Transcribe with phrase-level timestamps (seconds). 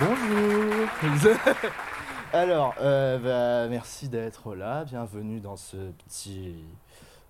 [0.00, 1.36] Bonjour.
[2.32, 4.84] Alors, euh, bah, merci d'être là.
[4.84, 6.54] Bienvenue dans ce petit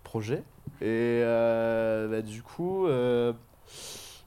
[0.04, 0.42] projet.
[0.82, 3.32] Et euh, bah, du coup, euh,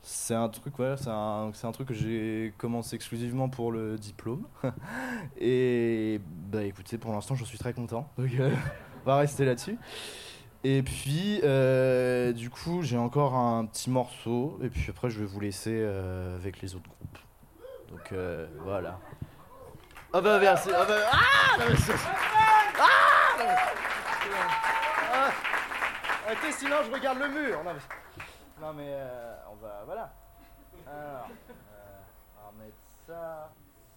[0.01, 4.48] c'est un truc, c'est un, truc que j'ai commencé exclusivement pour le diplôme.
[5.39, 6.19] Et
[6.51, 8.10] bah écoutez, pour l'instant, je suis très content.
[8.17, 9.77] Donc, on va rester là-dessus.
[10.63, 11.41] Et puis,
[12.33, 14.57] du coup, j'ai encore un petit morceau.
[14.63, 15.83] Et puis après, je vais vous laisser
[16.39, 17.19] avec les autres groupes.
[17.91, 18.98] Donc euh, voilà.
[20.13, 20.69] Ah bah merci.
[20.75, 20.95] Ah bah.
[21.12, 21.93] Ah non, mais c'est-
[22.79, 23.55] Ah non, mais-
[25.13, 25.29] Ah
[26.25, 27.63] Arrêtez, sinon je regarde le mur.
[27.63, 27.81] Non mais,
[28.65, 29.81] non, mais euh, on va.
[29.86, 30.13] Voilà.
[30.88, 32.01] Alors, euh,
[32.38, 33.50] on va remettre ça,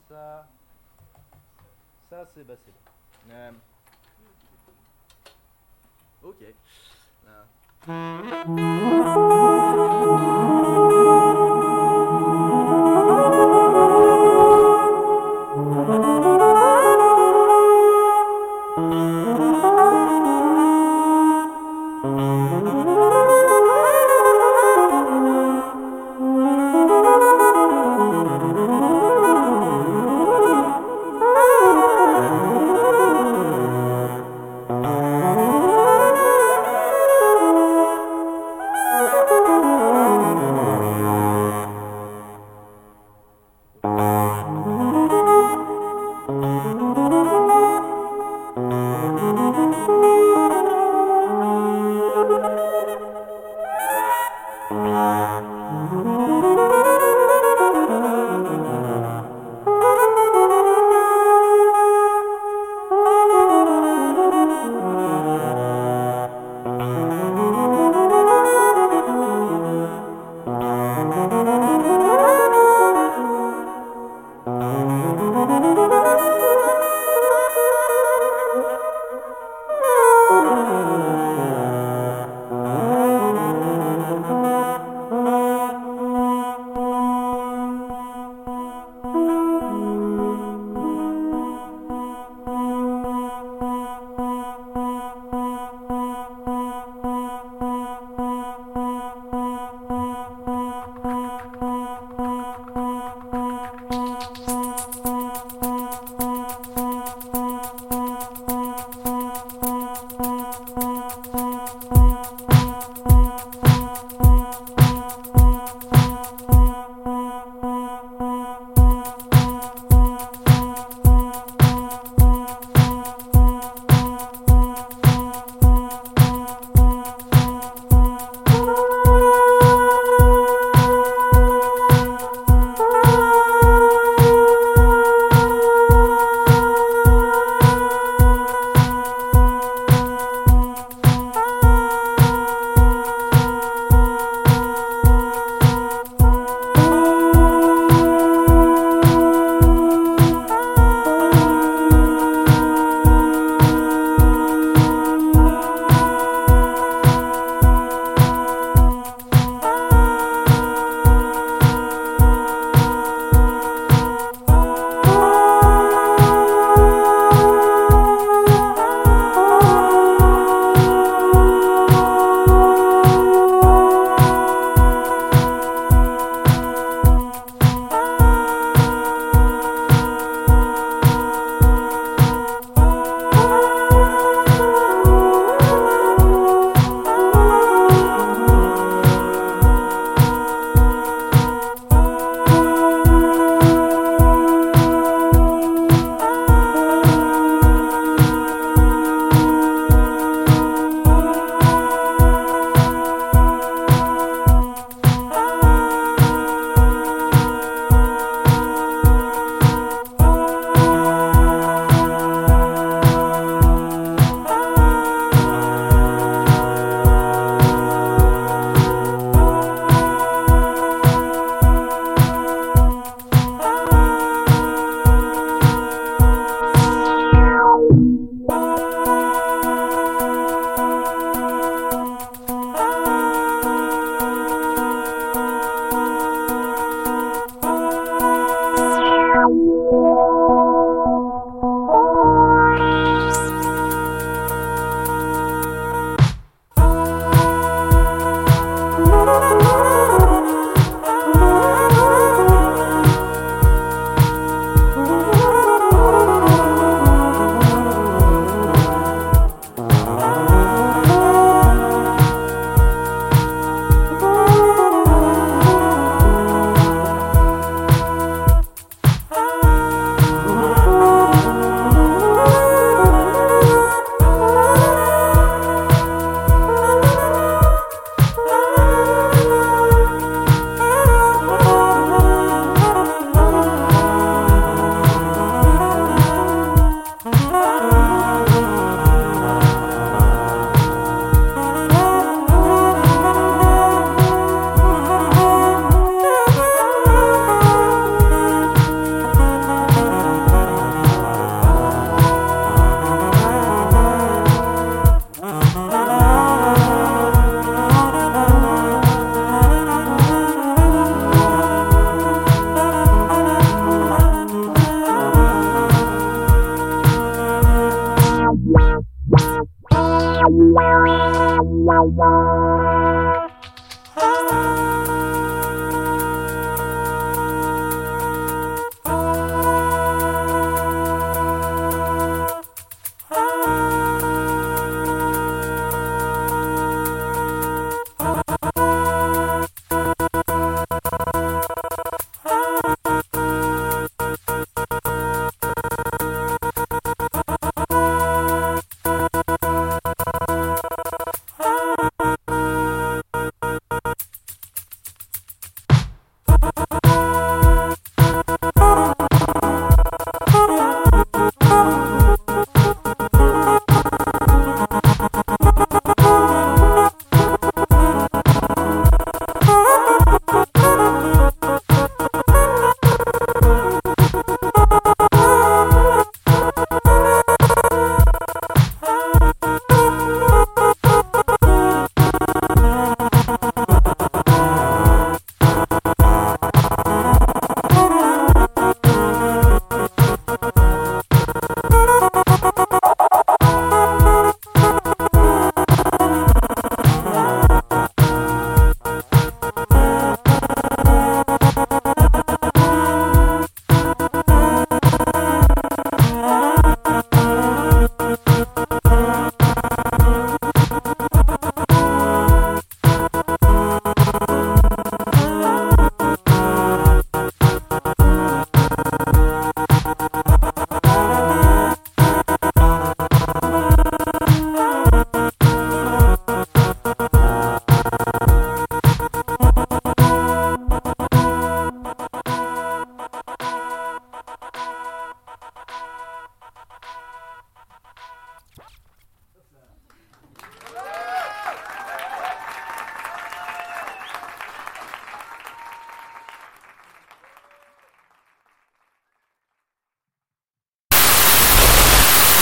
[0.09, 0.47] ça.
[2.11, 3.35] Ça, c'est bah, c'est bon.
[3.35, 3.53] Euh,
[6.23, 6.41] ok.
[7.27, 7.45] Là.